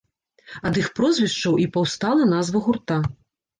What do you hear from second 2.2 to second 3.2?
назва гурта.